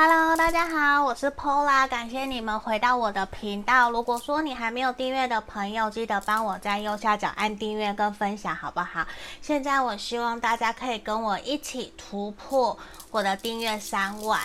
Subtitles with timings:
[0.00, 3.90] Hello，大家好，我是 Pola，感谢你们回到我的频道。
[3.90, 9.04] 如果说你还没有订阅的朋友，记得帮我在右下角按订阅跟分享，好不好？
[9.42, 12.78] 现在我希望大家可以跟我一起突破
[13.10, 14.40] 我的订阅三万。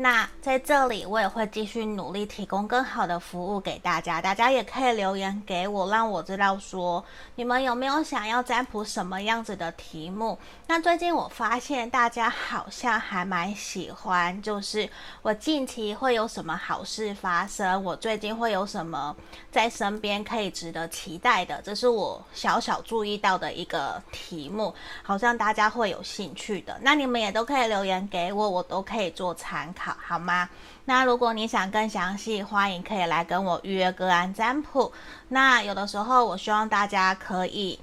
[0.00, 4.22] 那在这里，我也会继续努力提供更好的服务给大家。
[4.22, 7.04] 大家也可以留言给我，让我知道说
[7.34, 10.38] 你们有没有想要占卜什么样子的题目。
[10.68, 14.88] 那最近我发现大家好像还蛮喜欢，就是
[15.20, 19.16] 我近期会有什么好事发生，我最近会有什么
[19.50, 26.78] 在身边可以值得期待的，这是我小小注意到的一个题目，好像大家会有兴趣的。
[26.82, 29.87] 那你们也都可以留言给我，我都可以做参考。
[30.00, 30.48] 好吗？
[30.84, 34.92] 那如果你想更详细，欢迎可以来跟我预约个案占卜。
[35.28, 37.78] 那有的时候，我希望大家可以。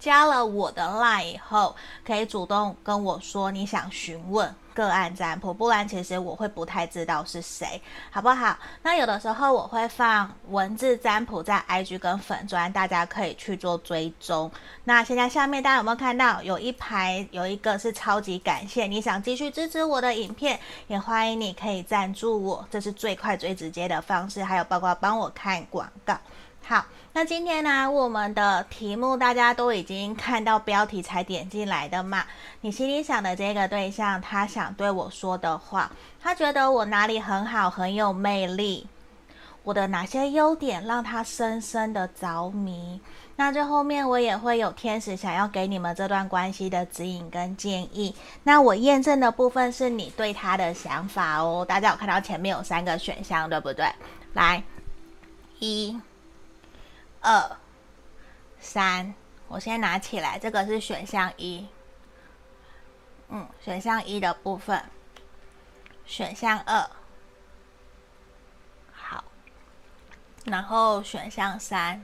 [0.00, 1.74] 加了我的 line 以后，
[2.06, 8.56] 可以主动跟我说你想询问个案占卜，不然其实我会不太知道是谁，好不好？
[8.80, 14.48] 那有的时候我会放文字占卜在 IG 跟粉专，大家可以去做追踪。
[14.84, 26.16] 那现在下面大家有没有看到有一排有一个是超级感谢，你想继续支持我的影片，也欢迎你可以赞助我，这是最快最直接的方式，还有包括帮我看广告。
[26.68, 32.22] 好，那今天呢，我们的题目大家都已经看到标题才点进来的嘛？
[32.60, 35.90] 你心里想的这个对象，他想对我说的话，
[36.22, 38.86] 他觉得我哪里很好，很有魅力，
[39.62, 43.00] 我的哪些优点让他深深的着迷？
[43.36, 48.14] 那这后面我也会有天使想要给你们这段关系的指引跟建议。
[48.42, 51.64] 那我验证的部分是你对他的想法哦。
[51.66, 53.90] 大家有看到前面有三个选项，对不对？
[54.34, 54.62] 来，
[55.60, 55.98] 一。
[57.28, 57.58] 二
[58.58, 59.14] 三，
[59.48, 61.66] 我先拿起来，这个是选项一。
[63.28, 64.82] 嗯，选项一的部分，
[66.06, 66.90] 选项二，
[68.90, 69.22] 好，
[70.46, 72.02] 然后选项三，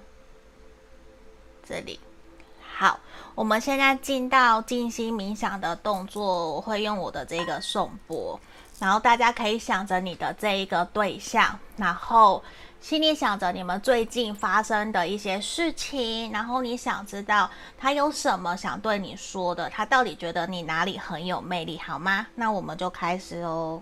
[1.66, 1.98] 这里，
[2.76, 3.00] 好，
[3.34, 8.38] 我们现在进到静心冥想的动作，我会用我的这个颂钵，
[8.78, 12.44] 然后大家可以想着你的这一个对象，然后。
[12.84, 22.26] 心里想着你们最近发生的一些事情，然后你想知道他有什么想对你说的，他到底觉得你哪里很有魅力，好吗？
[22.34, 23.80] 那我们就开始哦。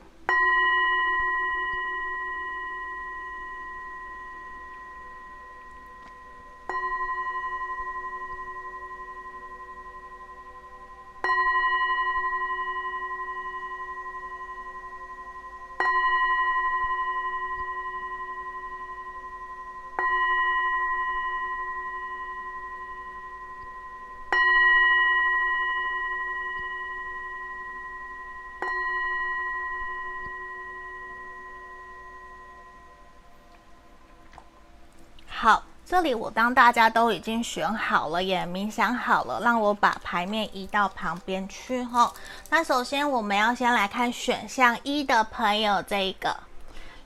[35.93, 42.11] 这里我当大家都已经选好了，也冥想好了，让我把牌面移到旁边去哈。
[42.49, 46.35] 那首先我们要先来看选项一的朋友，这一个，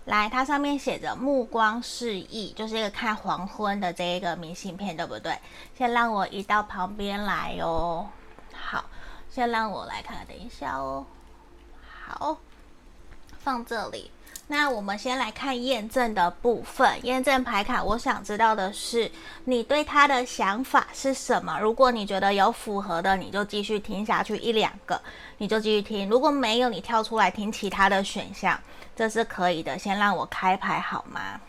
[0.05, 5.37] 来，它上面写着目光示意，就是一个看黄昏的这一个明信片，对不对？
[5.77, 8.07] 先让我移到旁边来哦。
[8.55, 8.85] 好，
[9.29, 11.05] 先让我来看，等一下哦。
[12.07, 12.39] 好，
[13.47, 14.11] 放这里。
[14.49, 17.81] 那我们先来看验证的部分，验证牌卡。
[17.81, 19.09] 我想知道的是，
[19.45, 21.57] 你对他的想法是什么？
[21.61, 25.01] 如果你觉得有符合的，你就继续听下去一两个，
[25.39, 26.09] 你就继续听。
[26.09, 28.59] 如果没有，你跳出来听其他的选项，
[28.97, 29.79] 这是可以的。
[29.79, 31.41] 先让我开牌好吗？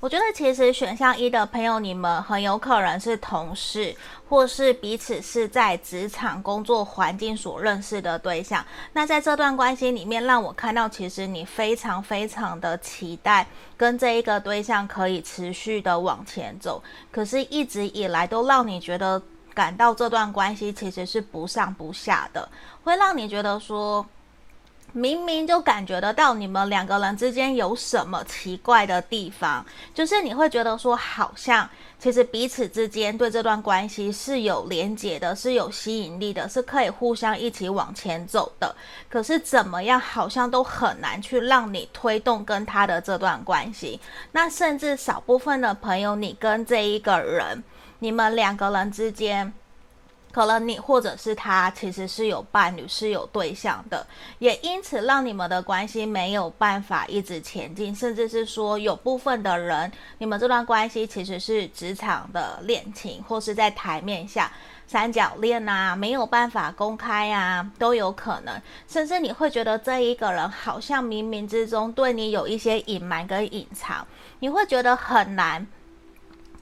[0.00, 3.94] 我觉得其实选项一的朋友，你们很有可能是同事，
[4.30, 8.64] 或是彼此是在职场工作环境所认识的对象。
[8.94, 13.46] 那在这段关系里面，让我看到其实你非常非常的期待
[13.76, 16.82] 跟这一个对象可以持续的往前走，
[17.12, 19.20] 可是一直以来都让你觉得
[19.52, 22.48] 感到这段关系其实是不上不下的，
[22.84, 24.06] 会让你觉得说。
[24.92, 29.64] 明明就感觉得到你们两个人之间有什么奇怪的地方，
[29.94, 38.74] 就是你会觉得说，好像其实彼此之间对这段关系是有连结的，是有吸引力的，是可以互相一起往前走的。
[39.08, 44.00] 可是怎么样，好像都很难去让你推动跟他的这段关系。
[44.32, 47.62] 那甚至少部分的朋友，你跟这一个人，
[48.00, 49.52] 你们两个人之间。
[50.32, 54.06] 可能你或者是他其实是有伴侣，是有对象的，
[54.38, 64.50] 也因此让你们的关系没有办法一直前进，甚至是说有部分的人，你们这段关系其实是职场的恋情，或是在台面下
[64.86, 68.60] 三角恋啊，没有办法公开啊，都有可能。
[68.86, 74.06] 甚至你会觉得这一个人好像冥冥之中对你有一些隐瞒跟隐藏，
[74.38, 75.66] 你会觉得很难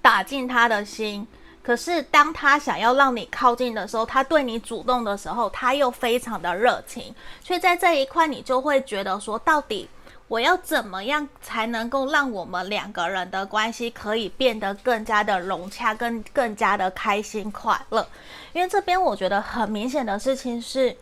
[0.00, 1.26] 打进他的心。
[1.69, 7.15] 可是，当他想要让你靠近的时候，他对你主动的时候，他又非常的热情。
[7.44, 9.87] 所以在这一块，你就会觉得说，到底
[10.29, 18.09] 我要怎么样才能够让我们两个人的关系可以变得更加的融洽，跟更加的开心快乐？
[18.55, 20.97] 因为这边我觉得很明显的事情是，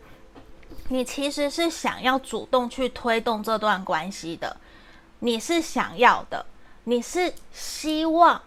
[0.89, 4.57] 你其实是想要主动去推动这段关系的，
[5.19, 6.45] 你是想要的，
[6.83, 8.41] 你是希望。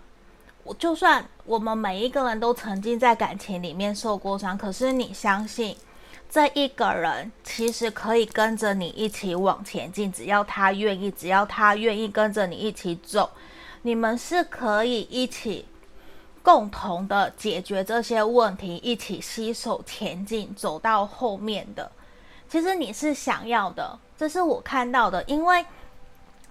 [0.78, 5.76] 就算我们每一个人都曾经在感情里面受过伤，可是你相信
[6.28, 13.30] 这一个人其实可以跟着你一起往前进，只要他愿意，只要他愿意跟着你一起走，
[13.82, 15.66] 你们是可以一起
[16.42, 21.90] 共同的解决这些问题，一起携手前进，走到后面的。
[22.48, 25.64] 其实你是想要的，这是我看到的，因为。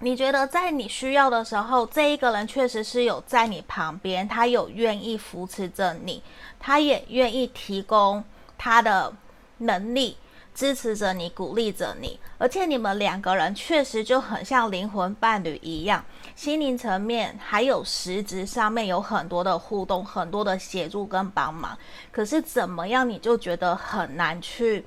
[0.02, 6.22] 你觉得在你需要的时候，这一个人确实是有在你旁边，他有愿意扶持着你，
[6.58, 8.24] 他也愿意提供
[8.56, 9.12] 他的
[9.58, 10.16] 能力
[10.54, 16.02] 支持着你，鼓励着你，而且你们两个人确实就很像灵魂伴侣一样，
[16.34, 21.76] 心灵层面还有实质上面有很多的互动，很多的协助跟帮忙。
[22.10, 24.86] 可是怎么样，你就觉得很难去。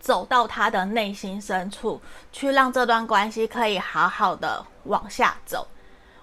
[0.00, 2.00] 走到他的内心深处，
[2.32, 5.68] 去让这段关系可以好好的往下走。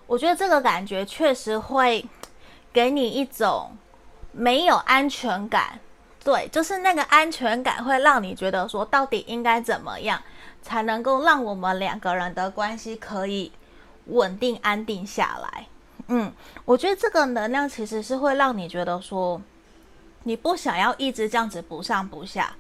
[0.08, 2.04] 我觉得这个感觉确实会
[2.74, 3.72] 给你一种
[4.32, 5.80] 没有安全感。
[6.24, 10.22] 对，就是那个安全感会让你觉得说，到底应该怎么样
[10.62, 13.52] 才能够让我们两个人的关系可以
[14.08, 15.68] 稳定安定下来？
[16.08, 16.34] 嗯，
[16.66, 19.42] 我觉得这个能量其实是会让你觉得说，
[20.24, 22.56] 你不想要一直这样子不上不下。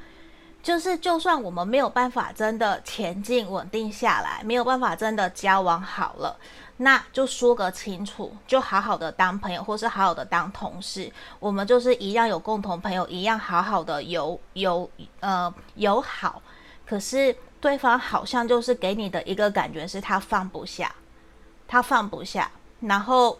[0.63, 6.37] 就是，就算我们没有办法真的前进稳定下来，没有办法真的交往好了，
[6.77, 11.09] 那就说个清楚，就好好的当朋友，或是好好的当同事，
[11.39, 14.89] 我们就是一样有共同朋友，一样好好的友友
[15.21, 16.41] 呃友好。
[16.85, 20.93] 可是对方好像就是给你的一个感觉是他放不下，
[21.65, 22.51] 他放不下，
[22.81, 23.39] 然后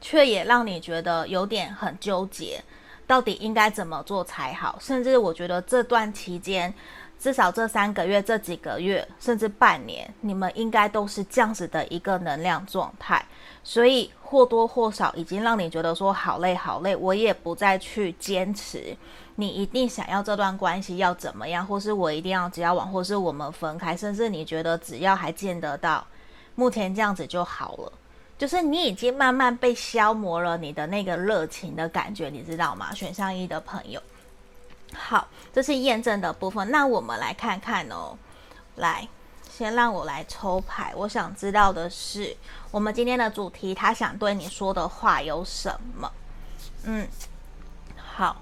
[0.00, 2.62] 却也让你觉得有点很纠结。
[3.08, 4.78] 到底应该怎么做才好？
[4.78, 6.72] 甚至我觉得这段期间，
[7.18, 13.24] 至少这三个月、这几个月，甚至半年，你们应该都是这样子的一个能量状态。
[13.64, 18.94] 所以或多或少已经让你觉得说好累好累，我也不再去坚持。
[19.36, 26.06] 你一定想要这段关系要怎么样，或是我一定要交往，或是我们分开，甚至你觉得只要还见得到，
[26.54, 27.92] 目前这样子就好了。
[28.38, 32.94] 就是你已经慢慢被消磨了你的那个热情的感觉，你知道吗？
[32.94, 34.00] 选项一的朋友，
[34.94, 36.70] 好，这是验证的部分。
[36.70, 38.16] 那我们来看看哦，
[38.76, 39.08] 来，
[39.50, 40.92] 先让我来抽牌。
[40.94, 42.36] 我想知道的是，
[42.70, 46.08] 我们今天的主题，他想对你说的话有什么？
[46.84, 47.08] 嗯，
[47.96, 48.40] 好，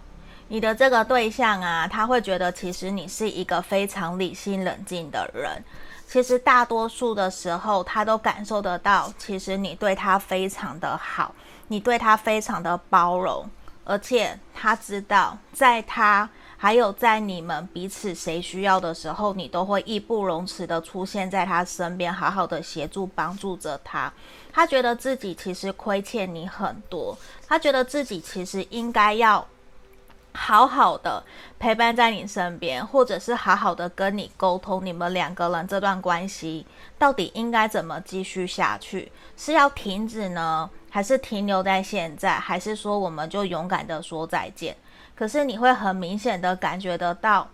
[0.49, 5.65] 你的这个对象啊，他会觉得其实你是一个非常理性冷静的人。
[6.09, 11.35] 其实大多数的时候，他都感受得到，其实你对他非常的好，
[11.69, 13.45] 你对他非常的包容，
[13.85, 24.11] 而且他知道，在他还有在你们彼此谁需要的时候，你都会义不容辞的出现在他身边，好好的协助帮助着他。
[24.53, 29.47] 他觉得自己其实亏欠你很多，他觉得自己其实应该要。
[30.37, 31.25] 好好的
[31.59, 36.67] 陪伴在你身边，或者是好好的跟你沟通，你们两个人这段关系
[36.99, 39.11] 到底应该怎么继续下去？
[39.37, 42.39] 是要停止呢，还是停留在现在？
[42.39, 44.77] 还是说我们就勇敢的说再见？
[45.15, 47.49] 可是你会很明显的感觉得到，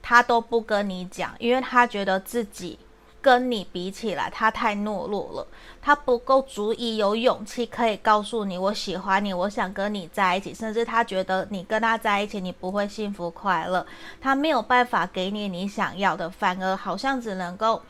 [0.00, 2.78] 他都不跟你讲，因为他觉得自己。
[3.20, 5.46] 跟你比起来，他太懦弱了，
[5.82, 13.84] 他不够足以有勇气可以告诉你我喜欢你，我想跟你在一起，甚至他觉得你跟他在一起你不会幸福快乐，
[14.20, 17.82] 他没有办法给你你想要的，反而好像只能够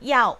[0.00, 0.38] 要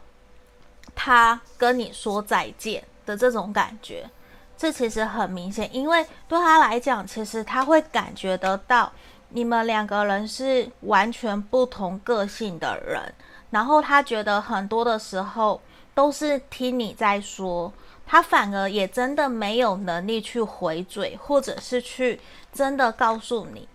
[0.95, 4.09] 他跟你说再见的这种感觉，
[4.57, 8.93] 这其实很明显，因为对他来讲，其实他会感觉得到
[9.31, 13.13] 你们两个人是完全不同个性的人。
[13.51, 15.61] 然后他觉得很多的时候
[15.95, 17.73] 都是听你在说，
[18.07, 22.21] 他反而也真的没有能力去回嘴，或者是去
[22.53, 23.69] 真的告诉你，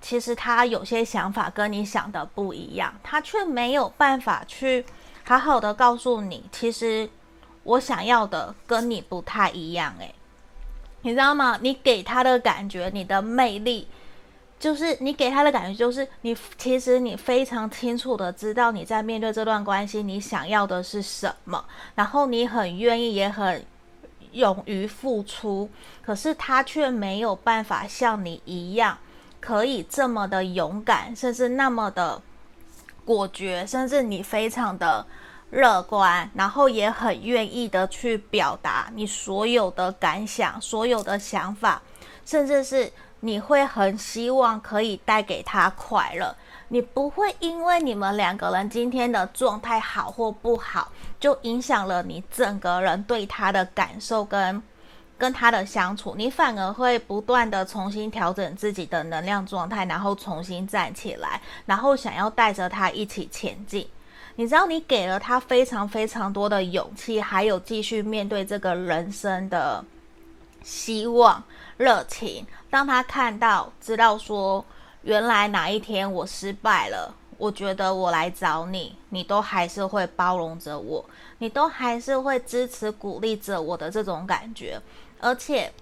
[0.00, 4.84] 其实他有些想法跟你想的不一样，他却没有办法去
[5.24, 7.08] 好好的告诉你，其实
[7.62, 9.94] 我想要的跟你不太一样。
[9.98, 10.14] 诶，
[11.00, 11.58] 你知道吗？
[11.62, 13.88] 你给他的感觉，你的魅力，
[14.64, 21.62] 就是你给他的感觉，就是你其实你非常清楚的知道你在面对这段关系，你想要的是什么，
[21.94, 23.62] 然后你很愿意，也很
[24.32, 25.68] 勇于付出，
[26.02, 28.96] 可是他却没有办法像你一样。
[29.38, 32.22] 可以这么的勇敢，甚至那么的
[33.04, 35.04] 果决，甚至你非常的
[35.50, 41.82] 乐观，然后也很愿意的去表达你所有的感想、所有的想法，
[42.24, 42.90] 甚至是
[43.24, 46.36] 你会很希望可以带给他快乐。
[46.68, 54.62] 你不会因为你们两个人今天的状态好或不好，就影响了你整个人对他的感受跟。
[55.16, 63.86] 跟他的相处，你反而会不断的重新调整自己的能量状态，然后重新站起来，然后想要带着他一起前进。
[64.34, 69.82] 你知道，你给了他非常非常多的勇气，还有继续面对这个人生的
[70.64, 71.40] 希望、
[71.76, 72.44] 热情。
[72.68, 74.64] 当他看到、知道说，
[75.02, 81.04] 原来哪一天我失败了，我觉得我来找你，你都还是会包容着我，
[81.38, 84.80] 你都还是会支持、鼓励着我的这种感觉。
[85.20, 85.72] 而且，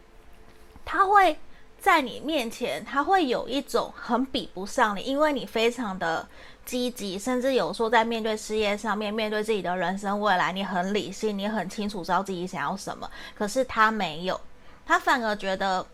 [0.85, 1.39] 他会
[1.81, 6.29] 在你面前，他会有一种很比不上你，因为你非常的
[6.65, 13.11] 积极，甚至有时候在面对事业上面，面对自己的人生未来，你很理性，你很清楚知道自己想要什么。
[13.35, 14.41] 可是他没有，
[14.87, 15.87] 他反而觉得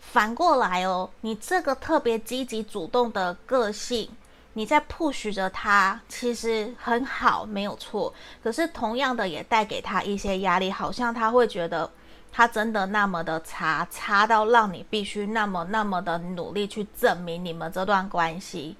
[0.00, 4.10] 反过来哦，你这个特别积极主动的个性，
[4.52, 8.12] 你在 push 着他，其实很好，没有错。
[8.42, 11.90] 可是同样的，也带给他一些压力，好像他会觉得。
[12.36, 18.76] 他真的那么的差，差到让你必须那么那么的努力去证明你们这段关系，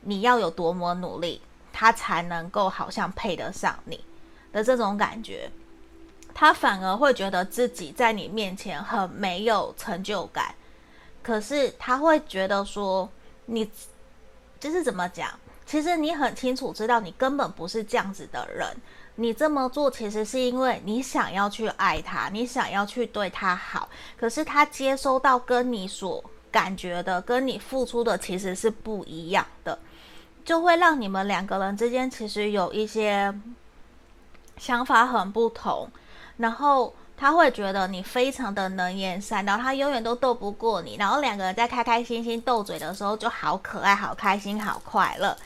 [0.00, 4.02] 你要有多么努力，他才能够好像配得上你
[4.52, 5.50] 的这种感觉。
[6.38, 10.54] 他反而会觉得自己在你面前很没有成就感，
[11.22, 13.08] 可是他会觉得说
[13.46, 13.70] 你
[14.60, 15.30] 就是怎么讲？
[15.64, 18.68] 其实你很清楚知道你根本不是这样子的人。
[19.14, 23.88] 你这么做其实是因为你想要去爱他，你想要去对他好，
[24.18, 29.78] 可是他接收到跟你所感觉的、跟你付出的其实是不一样的，
[30.44, 33.34] 就会让你们两个人之间其实有一些
[34.58, 35.88] 想法很不同，
[36.36, 45.36] 然后他会觉得你非常的能言善道，他永远都斗不过你，然后两个人在开开心心斗嘴的时候就好可爱、好开心、好快乐，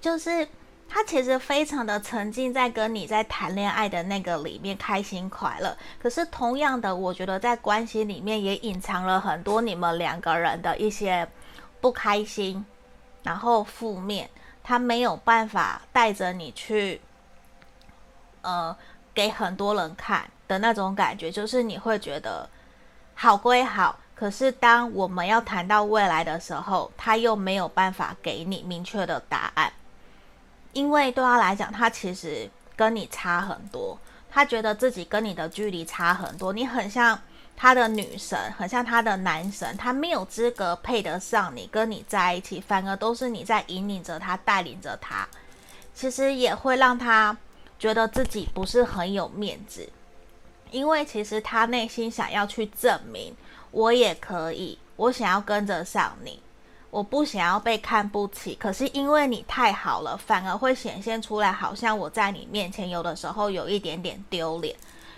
[0.00, 0.48] 就是。
[0.92, 5.76] 他其实非常的沉浸在跟你在谈恋爱的那个里面，开心快乐。
[6.02, 11.28] 可是同样的，我觉得在关系里面也隐藏了很多你们两个人的一些
[11.80, 12.66] 不开心，
[13.22, 14.28] 然后负面。
[14.64, 17.00] 他没有办法带着你去，
[18.42, 18.76] 呃，
[19.14, 22.48] 给很多人看的那种感觉，就是你会觉得
[23.14, 29.72] 好归好，可是当我们要谈到未来的时候，他又没有办法给你明确的答案。
[30.72, 33.98] 因为对他来讲，他其实跟你差很多，
[34.30, 37.18] 他觉得自己跟你的距离差很多，你很像
[37.56, 45.26] 他的女神，很像他的男神，他没有资格配得上你，跟你在一起，反而都是你在引领着他，带领着他，
[45.92, 47.36] 其实也会让他
[47.80, 49.88] 觉得自己不是很有面子，
[50.70, 53.34] 因为其实他内心想要去证明，
[53.70, 56.40] 我也可以，我想要跟着上你。
[56.90, 64.76] 我不想要被看不起，可是因为你太好了，反而会显现出来，好像我在你面前有的时候有一点点丢脸。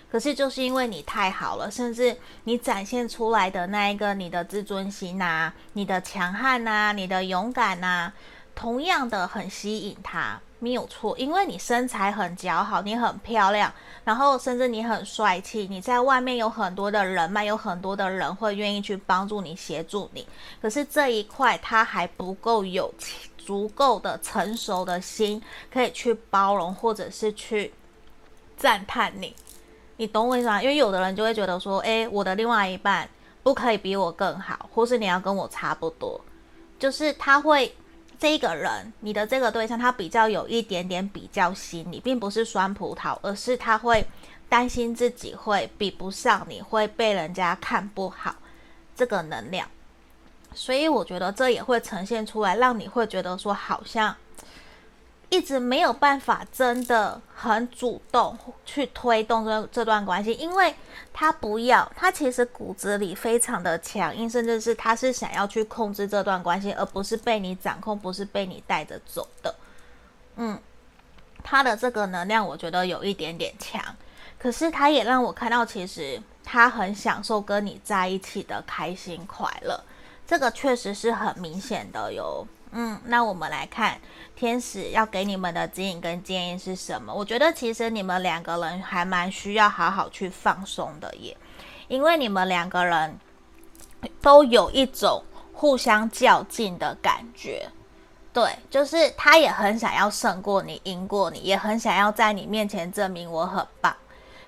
[0.09, 8.11] 可是就是因为你太好了，甚至你展现出来的那一个你的自尊心呐，你的强悍呐，你的勇敢呐，
[8.53, 10.39] 同样的很吸引他。
[10.63, 13.69] 没有错，因为你身材很姣好，你很漂亮，
[14.05, 20.25] 然后甚至你很帅气，你在外面有很多的人脉，有很多的人会愿意去帮助你、协助你。
[20.61, 22.93] 可是这一块他还不够有
[23.37, 27.73] 足够的成熟的心，可以去包容或者是去
[28.55, 29.35] 赞叹你。
[29.97, 30.63] 你懂我意思吗？
[30.63, 33.09] 因为有的人就会觉得说，诶，我的另外一半
[33.43, 36.21] 不可以比我更好，或是你要跟我差不多，
[36.79, 37.75] 就是他会。
[38.23, 44.07] 这个人，你的这个对象，他比较有一点点比较心理，并不是酸葡萄，而是他会
[44.47, 48.33] 担心自己会比不上你，会被人家看不好，
[48.95, 49.67] 这个能量。
[50.53, 54.15] 所以我觉得这也会呈现出来，让你会觉得说，好像
[55.33, 60.75] 一直没有办法真的很主动去推动这这段关系，因为
[61.11, 69.55] 他不要，他其实骨子里非常的强硬，甚至是他是想要去控制这段关系，而不是被你掌控，不是被你带着走的。
[70.35, 70.59] 嗯，
[71.43, 73.83] 他的这个能量我觉得有一点点强，
[74.37, 79.83] 可是他也让我看到，其实他很享受跟你在一起的开心快乐，
[80.27, 82.47] 这个确实是很明显的哟。
[82.75, 83.99] 嗯，那我们来看
[84.35, 87.13] 天使要给你们的指引跟建议是什么？
[87.13, 91.37] 我觉得其实你们两个人还蛮需要好好去放松的耶，
[91.87, 93.19] 因为你们两个人
[94.21, 97.69] 都有一种互相较劲的感觉。
[98.33, 103.95] 对，就是他也很想要胜过你，赢过你，也很想要在你面前证明我很棒。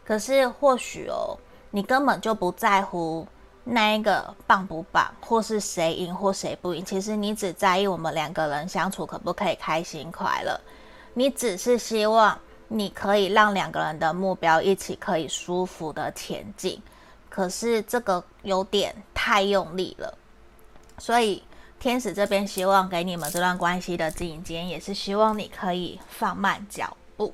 [0.03, 1.37] 可是或许哦，
[1.69, 3.27] 你根本就不在乎。
[3.67, 6.85] 那一个棒不棒，或是谁赢或谁不赢？
[6.85, 10.59] 其实你只在意我们两个人相处可不可以开心快乐。
[11.15, 16.79] 你只是希望你可以让两个人的目标一起可以舒服的前进。
[17.27, 20.15] 可是这个有点太用力了，
[20.99, 21.41] 所以
[21.79, 27.33] 天使这边希望给你们这段关系的指引，也是希望你可以放慢脚步，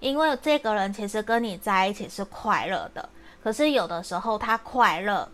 [0.00, 3.08] 因为这个人其实跟你在一起是快乐的，
[3.42, 5.26] 可是有的时候他快乐。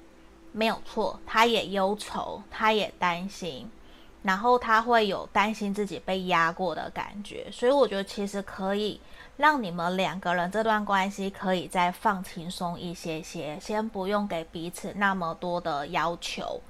[0.52, 3.70] 没有错，他也忧愁，他也担心，
[4.22, 9.00] 然后他会有担心自己被压过的感觉，所以我觉得其实可以
[9.36, 16.60] 让你们两个人这段关系可以再放轻松一些些，先不用给彼此那么多的要求，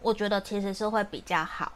[0.00, 1.72] 我觉得其实是会比较好。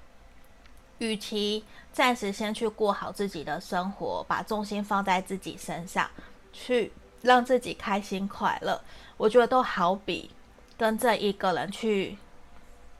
[0.98, 6.08] 与其暂时先去过好自己的生活，把重心放在自己身上，
[6.52, 8.80] 去让自己开心快乐，
[9.16, 10.30] 我觉得都好比。
[10.78, 12.16] 跟这一个人去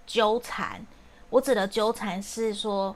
[0.07, 0.85] 纠缠，
[1.31, 2.95] 我指的纠缠是说，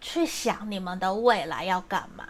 [0.00, 2.24] 去想你们的未来要干嘛。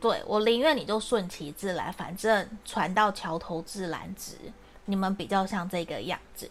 [0.00, 4.36] 对，我宁愿你就顺其自然，反正船到桥头自然直。
[4.84, 6.50] 你们比较像这个样子。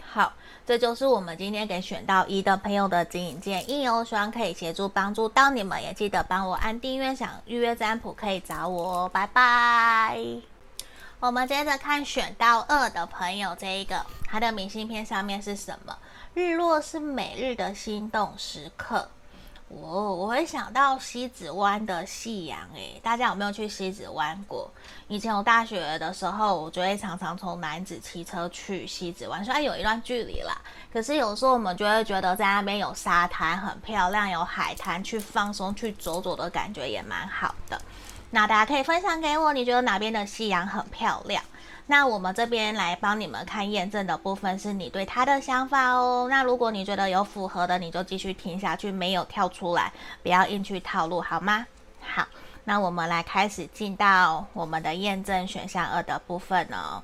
[0.00, 0.32] 好，
[0.64, 10.55] 这就是我们今天给选到一的朋友的指引建议哦，希望可以协助帮助到你们，也记得帮我按订阅，想预约占卜可以找我哦，拜拜。
[11.18, 15.96] 我们接着看选到二的朋友，这一个他的明信片上面是什么？
[16.34, 19.08] 日落是每日的心动时刻。
[19.68, 24.70] 哦我会想到西子湾的夕阳，诶，大家有没有去西子湾过？
[25.08, 30.54] 以前我大学的时候，我就会常常从南子骑车去西子湾，虽然有一段距离啦，
[30.92, 37.80] 可是有时候我们就会觉得在那边有沙滩很漂亮，有海滩去放松去走走的感觉也蛮好的。
[38.30, 41.42] 那大家可以分享给我，你觉得哪边的夕阳很漂亮？
[41.86, 46.26] 那我们这边来帮你们看验证的部分是你对他的想法哦。
[46.28, 51.64] 那如果你觉得有符合的，你就继续听下去，没有跳出来，不要硬去套路，好吗？
[52.00, 52.26] 好，
[52.64, 57.02] 那我们来开始进到我们的验证选项二的部分哦。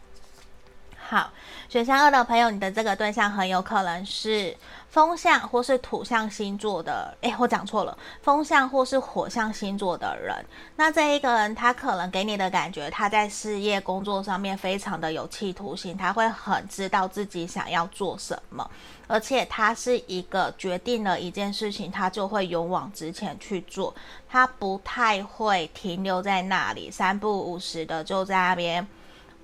[1.12, 1.31] 好，
[1.68, 4.57] 选项二的朋友，你的这个对象很有可能是。
[4.88, 10.35] 风象或是土象星座的，诶，我讲错了，风象或是火象星座的人，
[10.77, 18.70] 那这一个人他可能给你的感觉，他在事业工作上面非常的有企图心，他会很知道自己想要做什么，
[19.07, 23.94] 而且他是一个决定了一件事情，他就会勇往直前去做，
[24.29, 28.87] 他不太会停留在那里，三不五时的就在那边。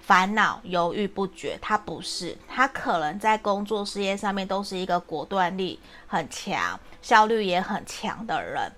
[0.09, 8.73] 烦恼、犹豫不决，他不是，他可能在工作事业上面都是一个果断力很强、效率也很强的人。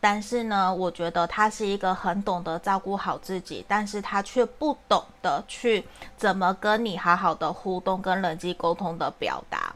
[0.00, 9.74] 但是呢，我觉得他是一个很懂得照顾好自己，但是他却不懂得去怎么跟你好好的互动、跟人际沟通的表达。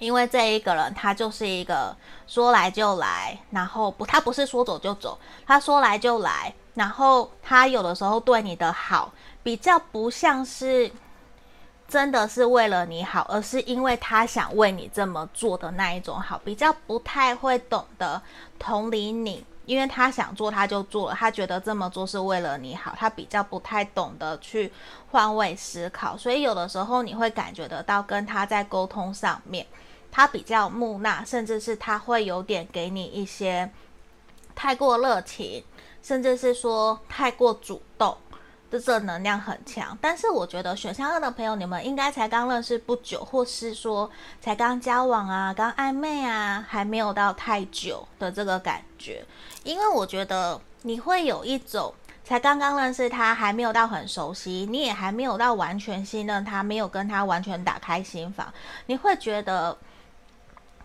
[0.00, 1.96] 因为这一个人，他就是一个
[2.26, 9.12] 说来就来，然后不，他不是说走就走，他说来就来，然后他有的时候对你的好。
[9.42, 10.90] 比较不像是
[11.88, 18.22] 真的是为了你好，而是因为他想为你这么做的那一种好，比较不太会懂得
[18.58, 24.72] 同理你，因为他想做他就做了，他觉得这么做是为了你好，他比较不太懂得去
[25.10, 29.66] 换位思考，所以有的时候你会感觉得到跟他在沟通上面，
[30.12, 33.68] 他比较木讷，甚至是他会有点给你一些
[34.54, 35.64] 太过热情，
[36.02, 38.16] 甚至是说太过主动。
[38.70, 44.08] 这正能量很强，但是我觉得选项二的朋友，你们应该才刚认识不久，或是说
[44.40, 49.24] 才刚交往啊，刚暧昧啊，还没有到太久的这个感觉。
[49.64, 58.54] 因为我觉得你会有一种才刚刚认识他，还没有到很熟悉，你也还没有到完全信任他，没有跟他完全打开心房，
[58.86, 59.76] 你会觉得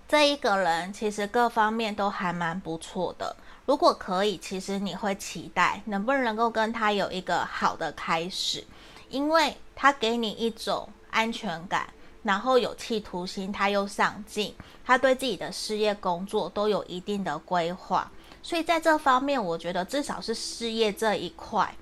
[0.07, 3.35] 这一个人其实各方面都还蛮不错的。
[3.65, 8.63] 如果可以，其实你会期待能不能够跟他有一个好的开始，
[9.10, 11.88] 因为他给你一种安全感，
[12.23, 18.12] 然后有企图心，他又上进，他对自己的事业工作都有一定的规划，
[18.43, 21.75] 所以在这方面，我觉得至少是事业这一块。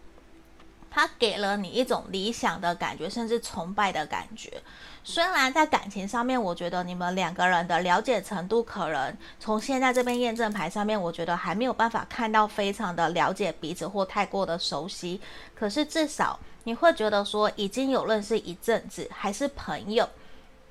[0.89, 4.61] 他给了你一种理想的感觉，甚至崇拜的感觉。
[5.03, 15.19] 虽然在感情上面，我觉得你们两个人的了解程度，可能从现在这边验证牌上面，我觉得还没有办法看到非常的了解彼此或太过的熟悉。
[15.53, 20.07] 可是至少你会觉得说，已经有认识一阵子，还是朋友，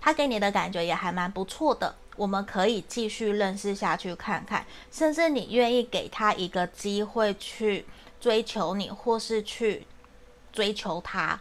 [0.01, 1.95] 他给你的感觉也还蛮不错的。
[2.17, 7.87] 我们可以继续认识下去看看，甚至你愿意给他一个机会去
[8.21, 9.87] 追求你，或是去。
[10.53, 11.41] 追求他，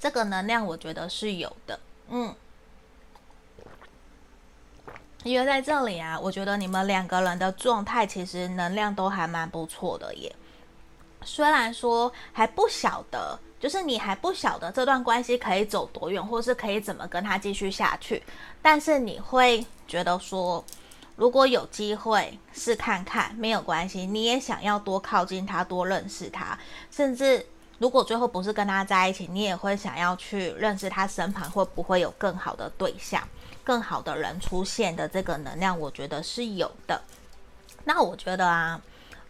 [0.00, 1.78] 这个能量我觉得是有的，
[2.10, 2.34] 嗯，
[5.24, 10.34] 因为在这里啊，我觉得你们两个人的状态其实能量都还蛮不错的耶。
[11.22, 18.22] 虽然说还不晓得，就是你还不晓得这段关系可以走多远，或是可以怎么跟他继续下去，
[18.62, 20.64] 但是你会觉得说，
[21.16, 26.58] 如果有机会试看看，没有关系，你也想要多靠近他，多认识他，
[26.90, 27.44] 甚至。
[27.78, 33.22] 如果最后不是跟他在一起，你也会想要去认识他身旁会不会有更好的对象、
[33.62, 37.00] 更好的人出现的这个能量，我觉得是有的。
[37.84, 38.80] 那我觉得啊，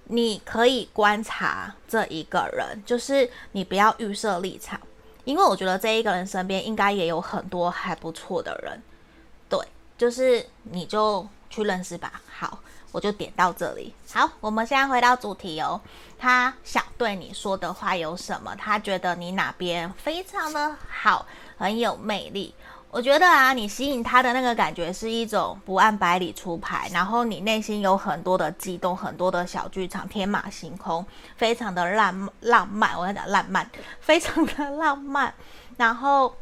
[0.05, 4.81] 你可以观察这一个人，就是你不要预设立场，
[5.25, 8.83] 因为我觉得这一个人身边应该也有很多还不错的人。
[9.49, 9.59] 对，
[9.99, 12.23] 就是你就去认识吧。
[12.27, 12.59] 好。
[12.93, 13.95] 我就点到这里。
[14.13, 15.81] 好，我们现在回到主题哦。
[16.19, 18.55] 他想对你说的话有什么？
[18.57, 22.55] 他觉得你哪边非常的好，很有魅力。
[22.91, 31.05] 我觉得啊，你吸引他的那个感觉是一种不按牌理出牌，然后你内心有很多的激动，很多的小剧场，天马行空，
[31.37, 32.99] 非常的浪浪漫。
[32.99, 33.71] 我要讲浪漫，
[34.01, 35.35] 非常的浪漫。
[35.77, 36.35] 然后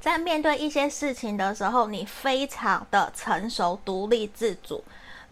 [0.00, 4.82] 在面对一些事情的时候，你非常的成熟、独立、自主。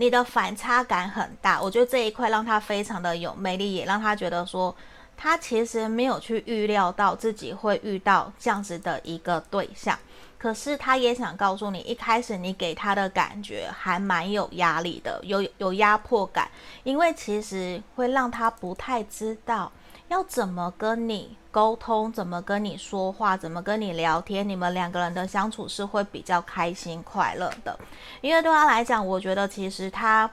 [0.00, 4.74] 你的反差感很大，我觉得这一块让他非常的有魅力，也让他觉得说，
[5.16, 9.98] 他其实没有去预料到自己会遇到这样子的一个对象，
[10.38, 16.48] 可是他也想告诉你，一开始你给他的感觉还蛮有压力的，有有压迫感，
[16.84, 19.70] 因为其实会让他不太知道
[20.08, 27.78] 要怎么跟你沟通，怎么跟你说话，怎么跟你聊天，你们两个人的相处是会比较开心快乐的。
[28.22, 30.30] 因为对他来讲，我觉得其实他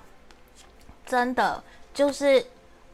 [1.05, 1.61] 真的
[1.93, 2.45] 就是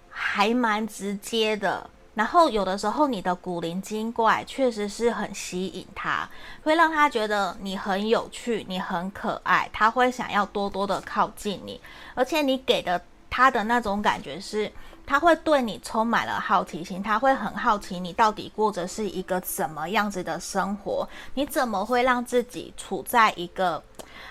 [0.09, 1.87] 还蛮直接的。
[2.15, 6.27] 然后有的时候你的古灵精怪确实是很吸引他，
[6.63, 11.79] 会让他觉得你很有趣，你很可爱，他会想要多多的靠近你，
[12.15, 14.71] 而且你给的他的那种感觉是。
[15.11, 23.83] 他会对你充满了好奇心，他会很好奇你到底过着是一个怎么样子的生活，你怎么会让自己处在一个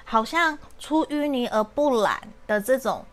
[0.04, 3.04] 好像出淤泥而不染的这种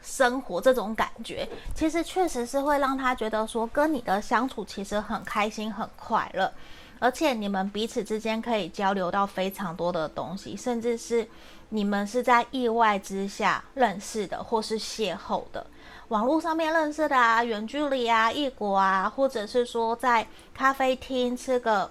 [0.00, 6.50] 生活，这种感觉，其实确实是会让他觉得说跟你的相处其实很开心、很快乐，
[6.98, 11.28] 而且你们彼此之间可以交流到非常多的东西，甚至是
[11.74, 15.66] 你们是在意外之下认识的，或是邂逅的。
[16.08, 21.90] 网络上面认识的啊，远距离啊，异国啊，或者是说在咖啡厅吃个，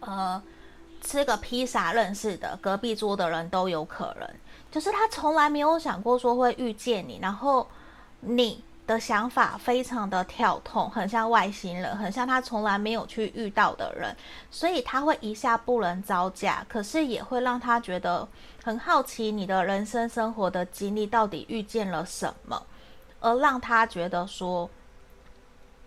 [0.00, 0.42] 呃，
[1.00, 4.28] 吃个披萨认识的，隔壁桌的人都有可能。
[4.70, 7.66] 就是他从来没有想过说会遇见你，然后
[8.20, 14.14] 你的想法非常的跳痛，很像外星人，很像他从来没有去遇到的人，
[14.50, 18.26] 所以他会一下不能招架，可是也会让他觉得
[18.62, 22.60] 很好奇，你的人生生活的经历到底遇见了什么。
[23.20, 24.68] 而让他觉得说，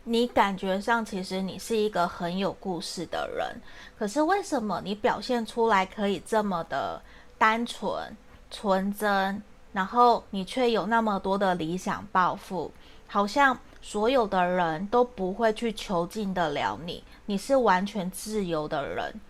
[0.05, 3.62] 你感觉上其实你是一个很有故事的人，
[3.99, 7.01] 可是为什么你表现出来可以这么的
[7.38, 8.15] 单纯、
[8.49, 12.71] 纯真，然后你却有那么多的理想抱负，
[13.15, 19.21] 好像所有的人都不会去囚禁得了你，你是完全自由的人，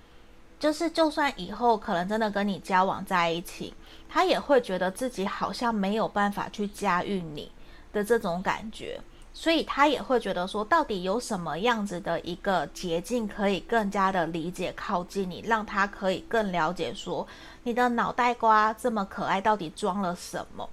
[0.59, 3.75] 就是就算以后可能真的跟你交往在一起，
[4.09, 7.51] 他也会觉得自己好像没有办法去驾驭你。
[7.93, 8.99] 的这种感觉，
[9.31, 17.27] 所以他也会觉得说，到底有什么样子的一个捷径，可以更加的理解、靠近你，让他可以更了解说，
[17.61, 20.67] 你的脑袋瓜这么可爱，到底装了什么？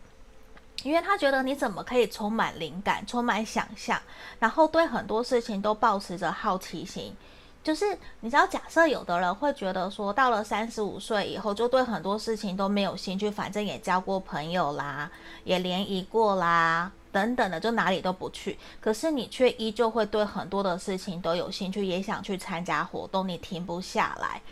[0.82, 4.00] 因为他觉得你怎么可以充满灵感、充满想象，
[4.38, 7.14] 然后对很多事情都保持着好奇心，
[7.62, 15.10] 就是你知道，假设有的人会觉得说，到了三十五岁以后，就对很多事情都没有兴趣，反正也交过朋友啦，
[15.44, 18.58] 也联谊过啦，等等的，就哪里都不去。
[18.80, 24.42] 可是你却依旧会对很多的事情都有兴趣，也想去参加活动，你停不下来。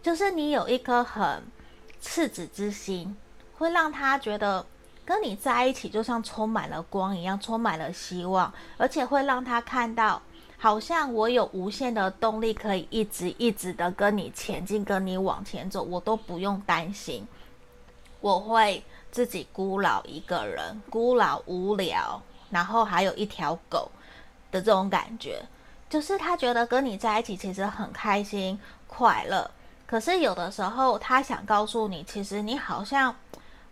[0.00, 1.42] 就是你有一颗很
[2.00, 3.16] 赤子之心，
[3.58, 4.64] 会让他觉得
[5.04, 10.22] 跟你在一起就像充满了光一样，充满了希望，而且会让他看到。
[10.62, 17.26] 好像我有无限的动力，可以一直一直的跟你前进，跟你往前走，我都不用担心，
[18.20, 23.90] 我会自己孤老一个人，孤老无聊，然后还有一条狗
[24.52, 25.42] 的这种感觉，
[25.88, 29.50] 就是他觉得跟你在一起其实很开心快乐，
[29.86, 33.16] 可是有的时候他想告诉你，其实你好像。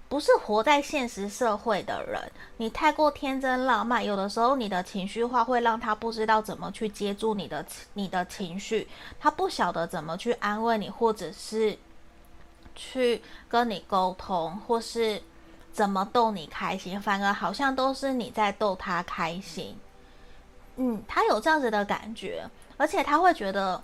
[0.09, 2.19] 不是活在现实社会的人，
[2.57, 8.89] 你太过天真浪漫，有的时候你的情绪化会让他不知道怎么去接住你的你的情绪，
[9.21, 11.79] 他不晓得怎么去安慰你，或者是
[12.75, 15.23] 去跟你沟通，或是
[15.73, 19.77] 怎么逗你开心，反而好像都是你在逗他开心。
[20.77, 23.83] 嗯，他有这样子的感觉，而且他会觉得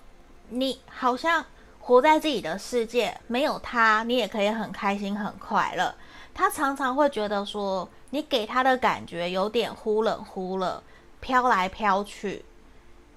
[0.49, 1.45] 你好像
[1.79, 5.93] 活在自己的世界，没有他，你也可以很开心很快乐。
[6.37, 10.83] 他常常会觉得说，你给他的感觉有点忽冷忽热，
[11.21, 12.43] 飘来飘去，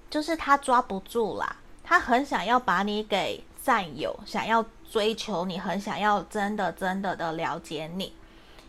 [0.09, 1.57] 就是他抓不住啦。
[1.83, 8.13] 他很想要把你给占有，想要追求你，很想要真的真的的了解你，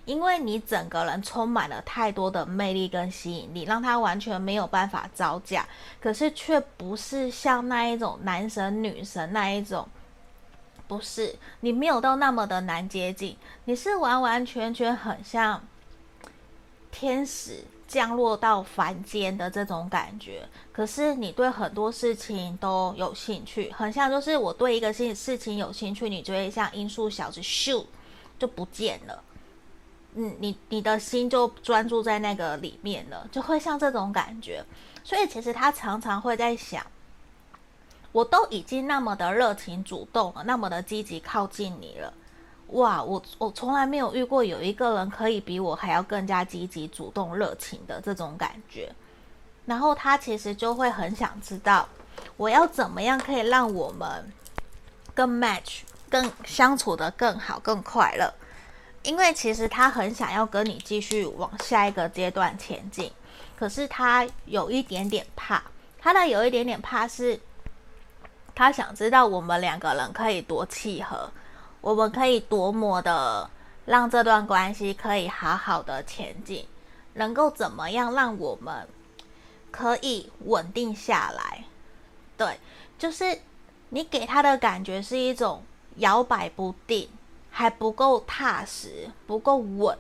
[0.05, 5.65] 因为你整个人充满了太多的魅力跟吸引力，让他完全没有办法招架。
[6.01, 9.89] 可是却不是像那一种男神女神那一种。
[10.91, 15.63] 不是，你没有到那么的难接近，你是完完全全很像
[16.91, 20.49] 天使降落到凡间的这种感觉。
[20.73, 27.87] 可是你对很多事情都有兴趣，很像就是我对一个事事情有兴趣，你就会像音速小子咻
[28.37, 29.23] 就不见了。
[30.17, 34.65] 嗯，你你的心就专注在那个里面了，就会像这种感觉。
[35.05, 36.85] 所以其实他常常会在想。
[38.13, 42.13] 我都已经那么的热情主动了，那么的积极靠近你了，
[42.71, 43.01] 哇！
[43.01, 48.93] 我我从来没有遇过有一个人可以比我还要更加积极主动热情的这种感觉。
[49.65, 51.89] 然后他其实就会很想知道，
[52.37, 54.33] 我要怎么样可以让我们
[55.15, 58.35] 更 match，更相处得更好、更快乐。
[59.05, 63.13] 因为其实他很想要跟你继续往下一个阶段前进，
[63.57, 65.63] 可是他有一点点怕，
[66.01, 67.39] 他的有一点点怕是。
[68.61, 71.31] 他想知道我们两个人可以多契合，
[71.81, 73.49] 我们可以多么的
[73.87, 76.67] 让这段关系可以好好的前进，
[77.15, 78.87] 能够怎么样让我们
[79.71, 81.65] 可以稳定下来？
[82.37, 82.61] 对，
[82.99, 83.41] 就是
[83.89, 85.63] 你给他的感觉是一种
[85.97, 87.09] 摇摆不定，
[87.51, 89.97] 还不够踏实，不够稳。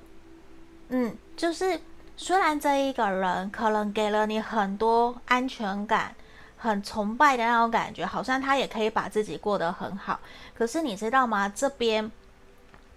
[0.90, 1.80] 嗯，就是
[2.14, 6.14] 虽然这一个人可能给了你很多安全感。
[6.62, 10.20] 很崇拜的那种感觉，好像他也可以把自己过得很好。
[10.54, 11.48] 可是你知道吗？
[11.48, 12.10] 这边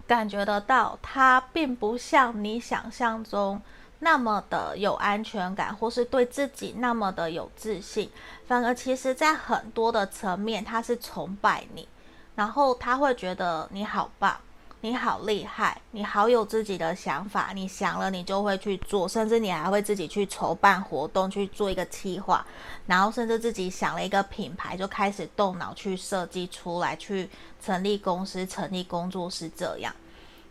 [0.06, 3.60] 感觉得到，他并不像你想象中
[4.00, 8.10] 那么的有安全感，或是对自己那么的有自信。
[8.46, 11.88] 反而，其实在很多的层面，他是崇拜你，
[12.34, 14.36] 然后他会觉得你好棒。
[14.84, 22.46] 你好厉害，你好有自己的想法，你想了你就会去做，甚至你还会自己去筹办活动，去做一个企划，
[22.84, 27.30] 然后甚至自己想了一个品牌，就开始动脑去设计出来，去
[27.64, 29.90] 成立公司、成立工作室，这样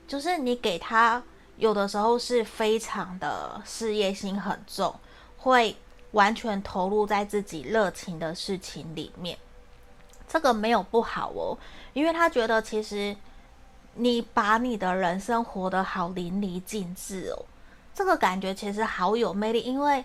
[0.08, 1.22] 就是你给他
[1.58, 4.96] 有的时候是非常的事业心很重，
[5.38, 5.78] 会
[6.14, 9.38] 完全投入在自己热情的事情里面，
[10.28, 11.56] 这个没有不好哦，
[11.94, 13.16] 因为他觉得其实。
[13.96, 17.46] 你把你的人生活得好淋漓尽致哦，
[17.94, 20.04] 这个感觉其实好有魅力，因为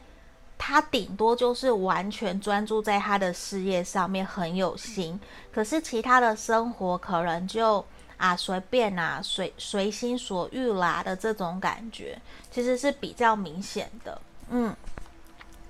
[0.58, 5.18] 他顶多就是完全专注在他的事业上面，很有心，
[5.52, 7.84] 可是其他的生活可能就
[8.16, 12.20] 啊随便啊随随心所欲啦的这种感觉，
[12.50, 14.20] 其实是比较明显的。
[14.50, 14.74] 嗯，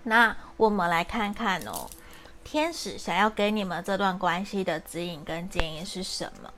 [0.03, 1.89] 那我们来看看哦，
[2.43, 6.51] 天使想要给你们这段关系的指引跟建议是什么？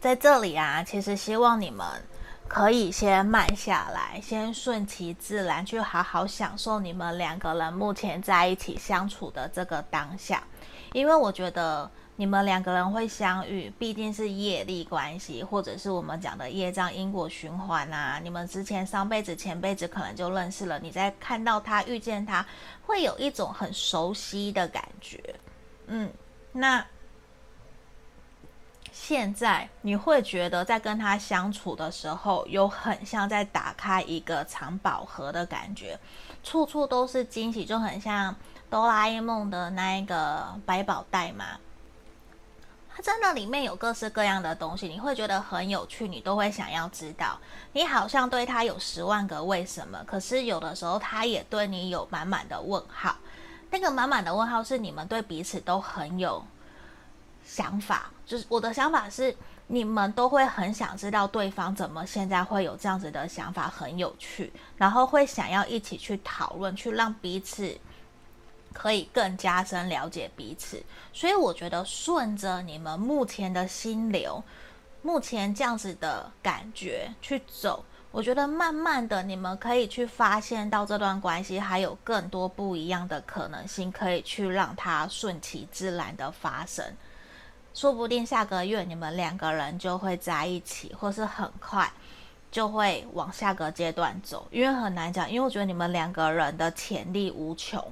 [0.00, 1.86] 在这里啊，其实希望你们
[2.48, 10.42] 可以先慢下来，先顺其自然，去好好享受你们两个人目前在一起相处的这个当下。
[10.94, 18.18] 因为我觉得你们两个人会相遇，毕竟是业力关系，或者是我们讲的业障因果循环啊。
[18.22, 22.44] 你们之前上辈子、前辈子可能就认识了，你在看到他、遇见他，
[22.86, 25.22] 会有一种很熟悉的感觉。
[25.88, 26.10] 嗯，
[26.52, 26.84] 那
[29.10, 35.98] 现在你会觉得在跟他相处的时候，有很像在打开一个藏宝盒的感觉，
[36.44, 38.32] 处处都是惊喜，就很像
[38.70, 41.44] 哆啦 A 梦的那一个百宝袋嘛。
[42.88, 47.36] 它真的里面有各式各样的东西，你会觉得很有趣，你都会想要知道。
[47.72, 53.16] 你好像对他有十万个为什么，可是有的时候他也对你有满满的问号。
[53.70, 56.44] 那个满满的问号是你们对彼此都很有
[57.50, 59.34] 想法，就是我的想法是，
[59.66, 67.76] 你们都会很想知道对方怎么现在会有这样子的想法，很有趣，然后会想要一起去讨论，去让彼此。
[68.72, 70.80] 可以更加深了解彼此，
[71.12, 74.40] 所以我觉得顺着你们目前的心流，
[75.02, 86.84] 目前这样子的感觉去走，我觉得慢慢的你们可以去发现到这段关系还有更多不一样的可能性，可以去让它顺其自然的发生。
[87.72, 91.90] 说不定下个月你们两个人就会在一起，或是很快
[92.50, 97.82] 就会往下个阶段走，因为很难讲，因为我觉得你们两个人的潜力无穷。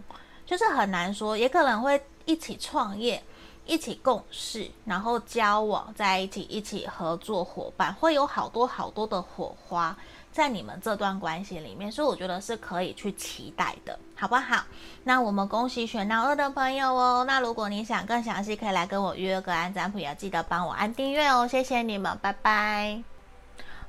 [0.45, 3.23] 就是很难说，也可能会一起创业，
[3.67, 9.95] 一起共事，然后交往在一起，一起合作伙伴，会有好多好多的火花
[10.39, 14.63] 在你们这段关系里面，所以我觉得是可以去期待的，好不好？
[15.03, 17.25] 那我们恭喜选到二的朋友哦。
[17.27, 23.03] 那如果你想更详细，可以来跟我约个安占卜，也记得帮我按订阅哦，谢谢你们，拜拜。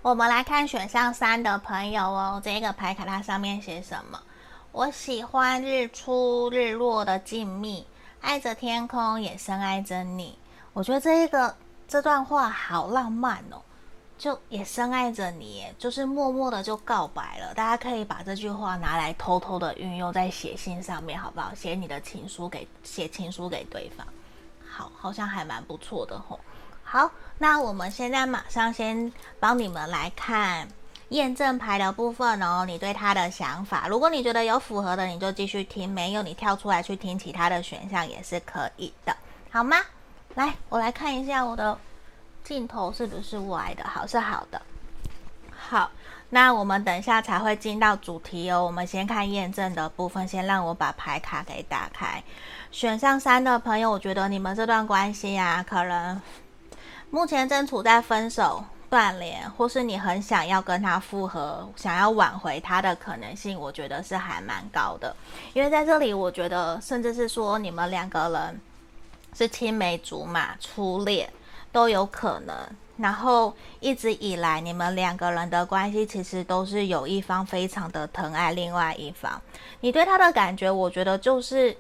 [0.01, 4.19] 我们来看选项三的朋友哦，这个牌卡它上面写什么？
[4.71, 7.83] 我喜欢日出日落的静谧，
[8.21, 10.35] 爱着天空，也深爱着你。
[10.73, 11.55] 我觉得这一个
[11.88, 13.62] 这段话好浪漫哦，
[14.19, 17.53] 就也深爱着你，就是默默的就告白了。
[17.55, 21.51] 大家可以把这句话拿来偷偷的运用在写信上面，好不好？
[21.55, 24.05] 写你的情书给写情书给对方，
[24.69, 26.38] 好，好像还蛮不错的吼。
[26.84, 30.67] 好，那我们现在马上先帮你们来看。
[31.10, 39.17] 验证牌的部分哦，你对他的想法，如果你觉得有符合的，你就继续听；没有，你跳出来去听其他的选项也是可以的，
[39.49, 39.77] 好吗？
[40.36, 41.75] 来，我来看一下我的
[42.49, 44.59] 镜头是不是歪的，好，是好的。
[45.55, 45.91] 好，
[46.31, 48.65] 那我们等一下才会进到主题哦。
[48.65, 52.23] 我们先看验证的部分，先让我把牌卡给打开。
[52.71, 56.19] 选项三的朋友，我觉得你们这段关系、啊，可能
[57.12, 58.65] 目前正处在分手。
[58.89, 65.15] 断联，或是你很想要跟他复合，想要挽回他的可能性，我觉得是还蛮高的。
[65.53, 68.59] 因为在这里，我觉得甚至是说你们两个人
[69.35, 71.31] 是青梅竹马、初恋
[71.71, 72.55] 都有可能。
[72.97, 79.41] 然后一直以来，你们两个人的关系其实都是有一方非常的疼爱另外一方。
[79.79, 81.77] 你对他的感觉，我觉得就是，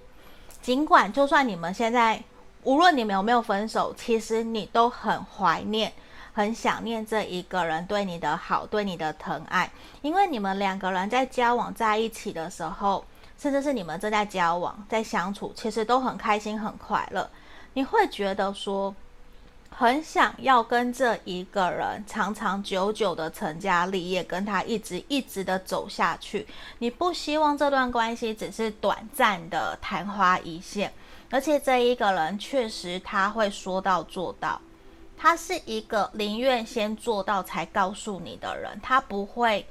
[0.61, 2.23] 尽管就算你们现在
[2.63, 5.91] 无论你们有没有分手，其实你都很怀念。
[6.31, 9.69] 很想念这一个人对你的好，对你的疼爱，
[10.01, 13.03] 因为你们两个人在交往在一起的时候，
[13.37, 17.29] 甚至是你们正在交往、在相处，其实都很开心、很快乐。
[17.73, 18.95] 你会觉得说，
[19.79, 26.45] 很想要跟这一个人长长久久的成家立业，跟他一直一直的走下去。
[26.79, 30.91] 你不希望这段关系只是短暂的昙花一现，
[31.29, 34.59] 而且这一个人确实他会说到做到。
[35.17, 39.65] 他是一个宁愿先做到才告诉你的人，他不会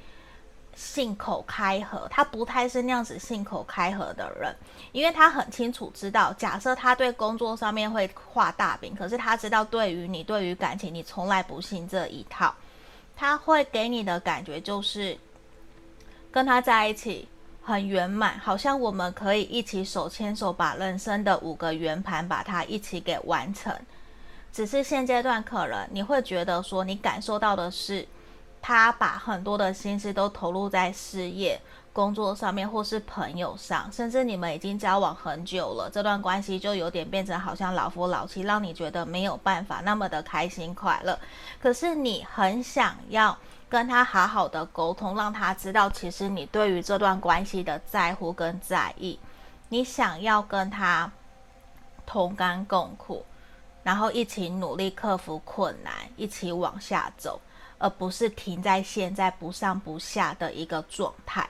[0.79, 4.55] 信口开河，他不太是那样子信口开河的人，
[4.93, 12.55] 因为他很清楚知道，假设他对工作上面会画大饼，可是他知道对于你，对于感情，你从来不信这一套，
[13.13, 15.17] 他会给你的感觉就是
[16.31, 17.27] 跟他在一起
[17.61, 23.77] 很圆满，好像我们可以一起手牵手，把人生的五个圆盘把它一起给完成。
[24.53, 28.07] 只是现阶段可能你会觉得说，你感受到的是，
[28.61, 31.59] 他把很多的心思都投入在事业、
[31.93, 41.17] 工作上面，或是朋友上，甚至你们已经交往很久了，这段关系就有点变成好像老夫老妻，让你觉得没有办法那么的开心快乐。
[41.61, 49.19] 可是你很想要跟他好好的沟通，让他知道其实你对于这段关系的在乎跟在意，
[49.69, 51.11] 你想要跟他
[52.05, 53.25] 同甘共苦。
[53.81, 57.39] 然后一起努力克服困难，一起往下走，
[57.79, 61.49] 而不是停在现在不上不下的一个状态。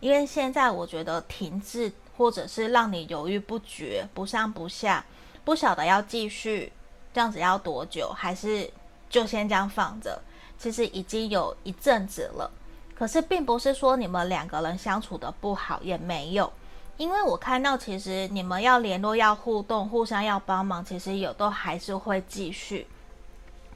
[0.00, 5.04] 因为现在我觉得停滞，或者是让你犹豫不决、不上不下，
[5.44, 6.70] 不晓得要继续
[7.14, 8.12] 这样子要多久？
[8.14, 8.70] 还是
[9.08, 10.20] 就先这样放着？
[10.58, 12.50] 其实已经有一阵子了。
[12.94, 16.52] 可是并不是说你们两个人相处的不好，也没有。
[16.96, 22.88] 因为我看到，其实你们要联络、要互动、互相要帮忙，其实有都还是会继续，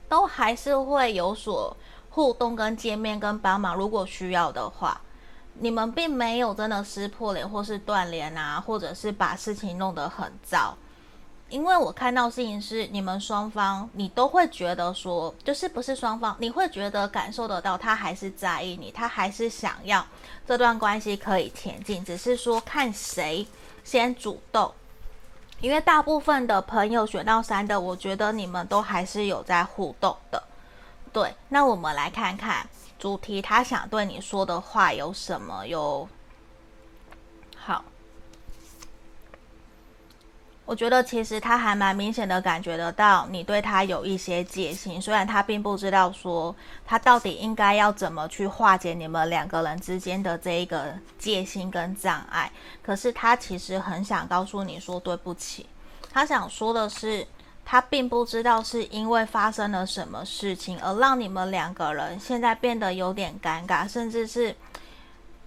[0.09, 1.77] 都还是会有所
[2.15, 3.75] 互动跟见面跟帮忙。
[3.75, 5.01] 如果需要的话，
[5.55, 10.77] 你们并没有真的撕破脸或是断联啊，或者是把事情弄得很糟。
[11.49, 20.07] 因为我看到事情是你们双方，你都会觉得说，就是不是双方，你会觉得感受得到他还是在意你，他还是想要
[20.47, 23.47] 这段关系可以前进，只是说看谁
[23.85, 24.73] 先主动。
[25.61, 30.43] 因为大部分的朋友选到三的，我觉得你们都还是有在互动的。
[31.13, 32.67] 对，那我们来看看
[32.99, 36.09] 主题，他想对你说的话有什么哟？
[37.57, 37.85] 好。
[40.65, 46.55] 我觉得其实他还蛮明显的感觉得到你对他有一些戒心，虽然他并不知道说
[46.87, 52.51] 他到底应该要怎么去化解你们两个人之间的这一个戒心跟障碍，
[52.81, 55.69] 可是他其实很想告诉你说对不起。
[56.11, 57.27] 他想说的是，
[57.73, 64.55] 他并不知道是因为发生了什么事情而让你们两个人现在变得有点尴尬，甚至是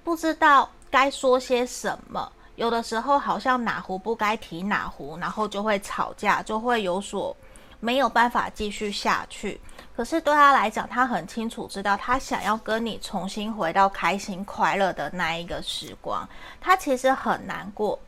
[0.03, 2.31] 不知道该说些什么。
[2.55, 7.37] 有的时候好像哪壶不该提哪壶，然后就会吵架，就会有所
[7.79, 9.61] 没有办法继续下去。
[9.95, 16.27] 可是对他来讲，他很清楚知道，他想要跟你重新回到开心快乐的那一个时光。
[16.59, 17.99] 他其实很难过，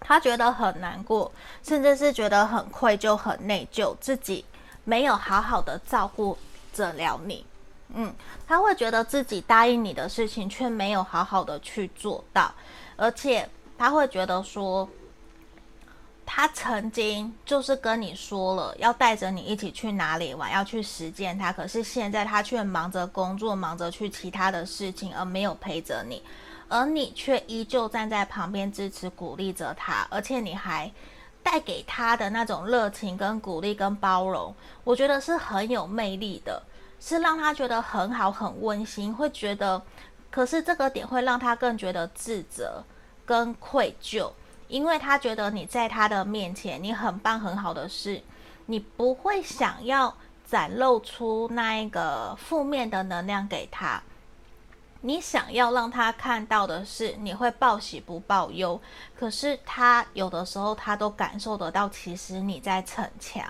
[0.00, 1.30] 他觉得很难过，
[1.62, 4.44] 甚至是觉得很愧疚、很内疚，自己
[4.84, 6.36] 没有好好的照顾
[6.72, 7.46] 着了你。
[7.94, 8.14] 嗯，
[8.46, 12.52] 他会觉得自己答应你的事情却没有好好的去做到。
[12.96, 14.88] 而且他会觉得说，
[16.24, 26.22] 他曾经就是跟你说了要带着你一起去哪里玩，要去实践他，可是现在他却忙着工作，忙着去其他的事情，而没有陪着你，
[26.70, 30.90] 而你却依旧站在旁边支持鼓励着他，而且你还
[31.42, 34.54] 带给他的那种热情跟鼓励跟包容，
[34.84, 36.62] 我觉得是很有魅力的，
[36.98, 39.82] 是让他觉得很好很温馨，会觉得。
[40.30, 42.84] 可是这个点会让他更觉得自责
[43.26, 44.30] 跟愧疚，
[44.68, 48.22] 因为他觉得你在他的面前，你很棒很好的事，
[48.66, 50.16] 你不会想要
[50.46, 54.00] 展露出那一个负面的能量给他，
[55.02, 58.80] 你想要让他看到的是你会报喜不报忧。
[59.18, 63.44] 可是他有的时候他都感受得到，其实你在逞强，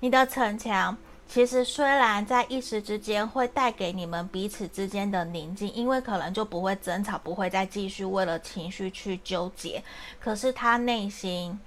[0.00, 0.96] 你的逞强。
[1.26, 9.82] 其实虽然在一时之间会带给你们彼此之间的宁静，因为可能就不会争吵，不会再继续为了情绪去纠结。
[10.20, 11.58] 可是他内心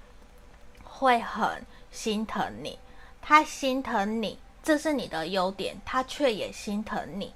[0.84, 2.78] 会很心疼你，
[3.20, 7.34] 他心疼你，这是你的优点，他却也心疼你。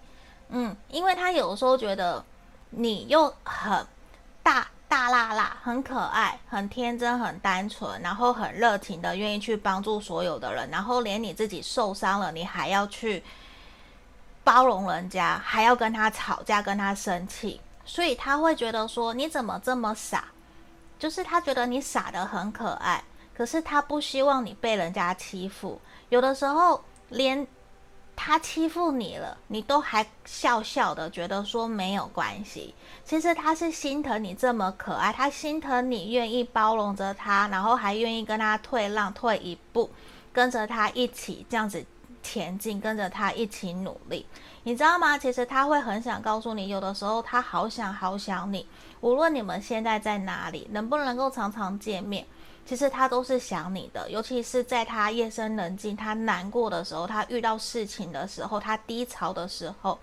[0.52, 2.24] 嗯，因为他有时候觉得
[2.70, 3.84] 你又很
[4.42, 4.68] 大。
[4.92, 13.24] 大辣辣，很可爱，很天真，很单纯，然后很热情的，愿意去帮助所有的人，然后连你自己受伤了，你还要去
[14.44, 20.26] 包容人家，还要跟他吵架，跟他生气，所以他会觉得说你怎么这么傻？
[20.98, 23.02] 就是他觉得你傻得很可爱，
[23.34, 25.80] 可是他不希望你被人家欺负，
[26.10, 27.46] 有的时候连。
[28.14, 32.74] 他欺负你了，你都还笑笑的，觉得说没有关系。
[33.04, 39.90] 其实他是心疼你这么可爱，他心疼你愿意包容着他，然后还愿意跟他退让，退一步，
[40.32, 41.84] 跟着他一起这样子
[42.22, 44.24] 前进，跟着他一起努力。
[44.62, 45.18] 你知道吗？
[45.18, 48.64] 其实他会很想告诉你，有的时候他好想好想你，
[49.00, 52.24] 无论你们现在在哪里，能不能够常常见面。
[52.64, 59.98] 其实他都是想你的，尤其是在他夜深人静、他难过的时候，他遇到事情的时候，他低潮的时候，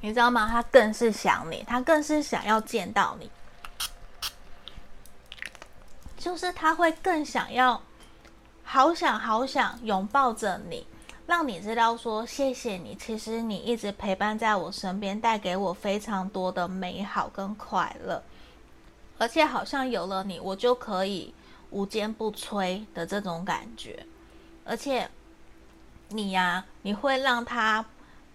[0.00, 0.46] 你知道吗？
[0.46, 3.30] 他更是想你，他更是想要见到你，
[6.18, 7.80] 就是他会更想要，
[8.62, 10.86] 好想好想拥抱着你，
[11.26, 18.22] 让你知道说谢谢你，其实你一直陪伴在我身边，带给我非常多的美好跟快乐，
[19.18, 21.34] 而且好像有了你，我就可以。
[21.74, 24.06] 无坚不摧的这种感觉，
[24.64, 25.10] 而且
[26.10, 27.84] 你呀、你会让他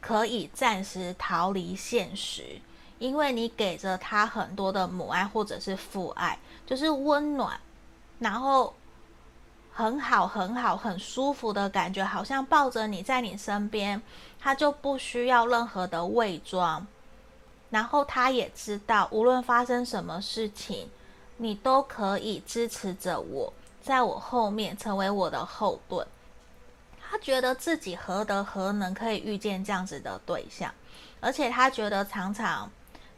[0.01, 2.59] 可以暂时逃离现实，
[2.99, 7.57] 因为你给着他很多的母爱或者是父爱，就是温暖，
[8.19, 8.75] 然后
[9.71, 14.01] 很好很好很舒服的感觉，好像抱着你在你身边，
[14.37, 16.85] 他就不需要任何的伪装，
[17.69, 20.89] 然后他也知道，无论发生什么事情。
[21.41, 26.05] 你都可以支持着我，在我后面成为我的后盾，
[27.01, 30.73] 他觉得自己何德何能可以遇见这样子的对象，
[31.21, 32.69] 而且他觉得常常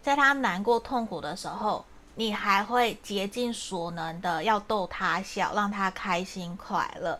[0.03, 7.19] 在他难过痛苦的时候，你还会竭尽所能的要逗他笑，让他开心快乐。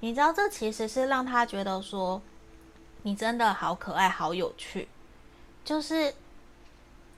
[0.00, 2.20] 你知道，这其实是让他觉得说，
[3.02, 4.88] 你真的好可爱、好有趣。
[5.64, 6.12] 就是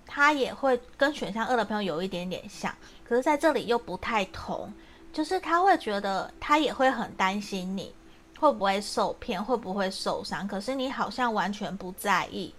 [0.06, 2.74] 他也会跟选项二的朋友有一点点像，
[3.04, 4.72] 可是在这里又不太同。
[5.12, 7.94] 就是他会觉得，他也会很担心你
[8.36, 10.48] 会不会受骗，会不会受伤。
[10.48, 12.52] 可是你好像完全不在意，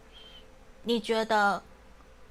[0.83, 1.61] 你觉得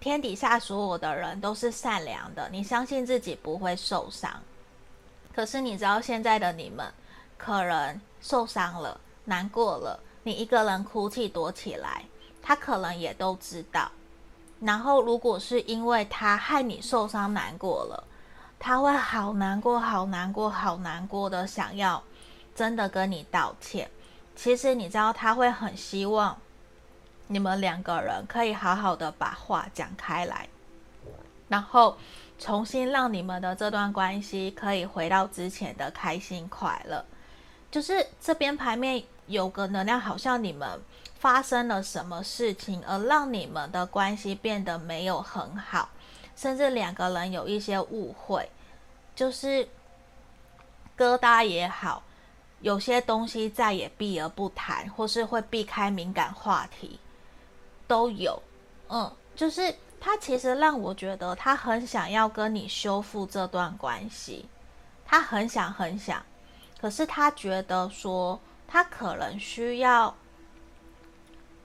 [0.01, 4.33] 天底下所有的人都是善良的，你相信自己不会受伤。
[5.35, 6.91] 可是你知道现在的你们
[7.37, 12.03] 可能受伤了，难过了，你一个人哭泣躲起来，
[12.41, 13.93] 他可能也都知道。
[14.65, 18.05] 然后如果是因为他害你受伤难过了。
[18.57, 22.03] 他会好难过，好难过，好难过的，想要
[22.55, 23.91] 真的跟你道歉。
[24.35, 26.39] 其实你知道，他会很希望
[27.27, 30.49] 你们两个人可以好好的把话讲开来，
[31.49, 31.99] 然后
[32.39, 37.05] 重新让你们的这段关系可以回到之前的开心快乐。
[37.71, 40.81] 就是这边牌面有个能量，好像你们
[41.25, 45.89] 发生了什么事情，而让你们的关系变得没有很好。
[46.37, 48.47] 甚至两个人有一些误会，
[49.17, 49.67] 就是
[50.99, 52.03] 疙瘩也好，
[52.61, 57.01] 有些东西再也避而不谈，或是会避开敏感话题，
[57.89, 58.43] 都有。
[58.91, 64.45] 嗯，就是他其实让我觉得他很想要跟你修复这段关系，
[65.07, 66.23] 他很想很想，
[66.79, 70.15] 可是他觉得说他可能需要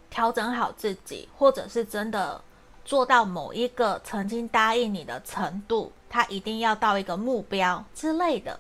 [0.10, 2.42] 调整好自己，或者是真的。
[2.86, 8.60] 做到某一个曾经答应你的程度，他一定要到一个目标之类的，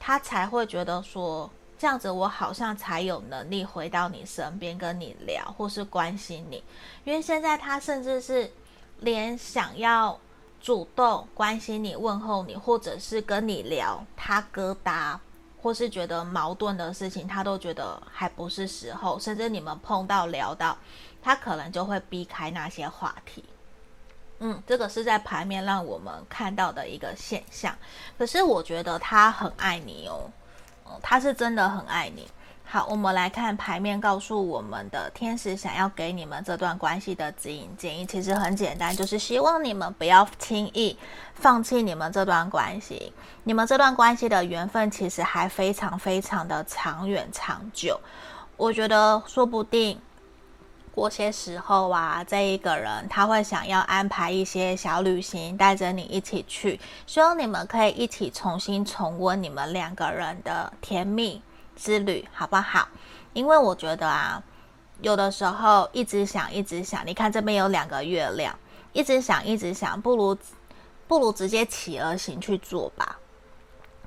[0.00, 6.60] 他才会觉得说这样子，我好像才有能力回到你身边跟你聊，或是关心你。
[7.04, 8.50] 因为现在他甚至是
[8.98, 10.18] 连想要
[10.60, 15.16] 主动关心你、问候你，或者是跟你聊他疙瘩，
[15.60, 19.18] 或是觉得矛盾的事情，他都觉得还不是时候。
[19.18, 20.76] 甚至你们碰到聊到，
[21.22, 23.44] 他可能就会避开那些话题。
[24.40, 27.76] 嗯，这个是在牌面让我们看到的一个现象。
[28.16, 30.30] 可是我觉得他很爱你哦，
[30.84, 32.28] 哦，他是真的很爱你。
[32.70, 40.94] 好，我们来看牌面告诉我们的天使想要给你们这段关系的指引建议，其实很简单，就是希望你们不要轻易
[41.32, 43.10] 放弃你们这段关系。
[43.44, 47.98] 你们这段关系的缘分其实还非常非常的长远长久。
[48.58, 49.98] 我觉得说不定。
[50.94, 61.40] 过些时候啊，这一个人他会想要安排一些小旅行，带着你一起去，希望你们可以一起重新重温你们两个人的甜蜜
[61.78, 62.88] 之旅，好不好？
[63.32, 64.42] 因为我觉得啊，
[65.00, 68.54] 有的时候一直想，一直想，你看这边有两个月亮，
[68.92, 70.36] 一直想，一直想，不如
[71.06, 73.18] 不如直接企鹅行去做吧。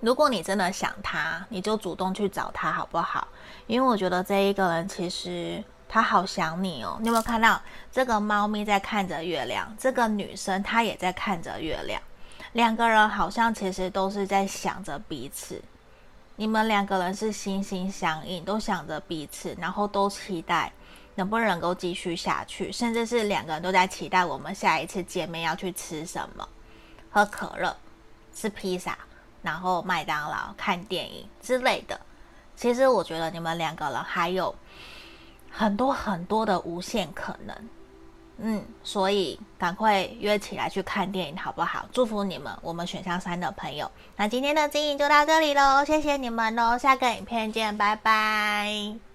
[0.02, 3.28] 如果你真的想他，你就主动去找他，好不好？
[3.68, 5.64] 因为我觉得这一个人其实。
[5.94, 6.96] 他好想你哦！
[7.02, 7.62] 你有没有看到
[7.92, 9.76] 这个猫咪在看着月亮？
[9.78, 12.02] 这个女生她也在看着月亮，
[12.54, 15.62] 两个人好像其实都是在想着彼此。
[16.42, 20.74] 你们两个人是心心相印，都想着彼此，然后都期待
[21.14, 26.50] 能不能够继续下去，甚至是两个人都在期待我们下一次见面要去吃什么，
[27.12, 27.78] 喝可乐、
[28.34, 28.98] 吃披萨，
[29.44, 32.02] 然后麦当劳、看电影之类的。
[32.56, 34.56] 其实我觉得你们两个人还有。
[35.54, 37.56] 很多很多的无限可能，
[38.38, 41.86] 嗯，所以赶快约起来去看电影好不好？
[41.92, 43.90] 祝福你们，我们选项三的朋友。
[44.16, 49.11] 那今天的经营就到这里喽，谢谢你们喽，下个影片见，拜拜。